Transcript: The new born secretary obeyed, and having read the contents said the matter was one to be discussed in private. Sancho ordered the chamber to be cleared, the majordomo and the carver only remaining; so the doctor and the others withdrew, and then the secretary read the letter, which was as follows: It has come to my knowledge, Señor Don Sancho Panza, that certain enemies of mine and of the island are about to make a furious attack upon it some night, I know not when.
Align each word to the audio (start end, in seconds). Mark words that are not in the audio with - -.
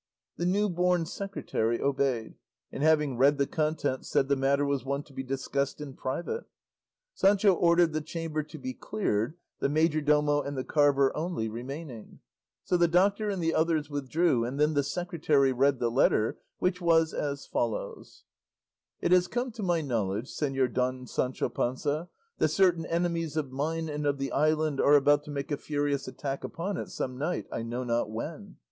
The 0.37 0.47
new 0.47 0.67
born 0.67 1.05
secretary 1.05 1.79
obeyed, 1.79 2.33
and 2.71 2.81
having 2.81 3.17
read 3.19 3.37
the 3.37 3.45
contents 3.45 4.09
said 4.09 4.29
the 4.29 4.35
matter 4.35 4.65
was 4.65 4.83
one 4.83 5.03
to 5.03 5.13
be 5.13 5.21
discussed 5.21 5.79
in 5.79 5.93
private. 5.93 6.45
Sancho 7.13 7.53
ordered 7.53 7.93
the 7.93 8.01
chamber 8.01 8.41
to 8.41 8.57
be 8.57 8.73
cleared, 8.73 9.35
the 9.59 9.69
majordomo 9.69 10.41
and 10.41 10.57
the 10.57 10.63
carver 10.63 11.15
only 11.15 11.47
remaining; 11.49 12.19
so 12.63 12.77
the 12.77 12.87
doctor 12.87 13.29
and 13.29 13.43
the 13.43 13.53
others 13.53 13.91
withdrew, 13.91 14.43
and 14.43 14.59
then 14.59 14.73
the 14.73 14.81
secretary 14.81 15.51
read 15.53 15.77
the 15.77 15.91
letter, 15.91 16.39
which 16.57 16.81
was 16.81 17.13
as 17.13 17.45
follows: 17.45 18.23
It 19.01 19.11
has 19.11 19.27
come 19.27 19.51
to 19.51 19.61
my 19.61 19.81
knowledge, 19.81 20.31
Señor 20.35 20.73
Don 20.73 21.05
Sancho 21.05 21.47
Panza, 21.47 22.09
that 22.39 22.47
certain 22.47 22.87
enemies 22.87 23.37
of 23.37 23.51
mine 23.51 23.87
and 23.87 24.07
of 24.07 24.17
the 24.17 24.31
island 24.31 24.81
are 24.81 24.95
about 24.95 25.23
to 25.25 25.29
make 25.29 25.51
a 25.51 25.57
furious 25.57 26.07
attack 26.07 26.43
upon 26.43 26.77
it 26.77 26.89
some 26.89 27.19
night, 27.19 27.45
I 27.51 27.61
know 27.61 27.83
not 27.83 28.09
when. 28.09 28.57